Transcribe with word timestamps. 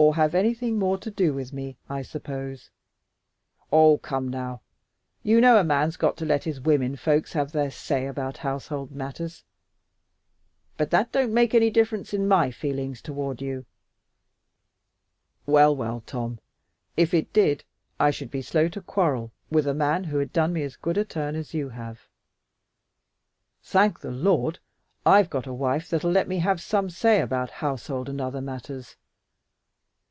"Or 0.00 0.14
have 0.14 0.32
anything 0.32 0.78
more 0.78 0.96
to 0.98 1.10
do 1.10 1.34
with 1.34 1.52
me, 1.52 1.76
I 1.88 2.02
suppose?" 2.02 2.70
"Oh, 3.72 3.98
come 3.98 4.28
now! 4.28 4.60
You 5.24 5.40
know 5.40 5.56
a 5.58 5.64
man's 5.64 5.96
got 5.96 6.16
to 6.18 6.24
let 6.24 6.44
his 6.44 6.60
women 6.60 6.94
folks 6.94 7.32
have 7.32 7.50
their 7.50 7.68
say 7.72 8.06
about 8.06 8.36
household 8.36 8.92
matters, 8.92 9.42
but 10.76 10.92
that 10.92 11.10
don't 11.10 11.34
make 11.34 11.52
any 11.52 11.68
difference 11.68 12.14
in 12.14 12.28
my 12.28 12.52
feelings 12.52 13.02
toward 13.02 13.42
you." 13.42 13.66
"Well, 15.46 15.74
well, 15.74 16.04
Tom! 16.06 16.38
If 16.96 17.12
it 17.12 17.32
did, 17.32 17.64
I 17.98 18.12
should 18.12 18.30
be 18.30 18.40
slow 18.40 18.68
to 18.68 18.80
quarrel 18.80 19.32
with 19.50 19.66
a 19.66 19.74
man 19.74 20.04
who 20.04 20.18
had 20.18 20.32
done 20.32 20.52
me 20.52 20.62
as 20.62 20.76
good 20.76 20.96
a 20.96 21.04
turn 21.04 21.34
as 21.34 21.54
you 21.54 21.70
have. 21.70 22.02
Thank 23.64 23.98
the 23.98 24.12
Lord! 24.12 24.60
I've 25.04 25.28
got 25.28 25.48
a 25.48 25.52
wife 25.52 25.90
that'll 25.90 26.12
let 26.12 26.28
me 26.28 26.38
have 26.38 26.60
some 26.60 26.88
say 26.88 27.20
about 27.20 27.50
household 27.50 28.08
and 28.08 28.20
all 28.20 28.28
other 28.28 28.40
matters. 28.40 28.94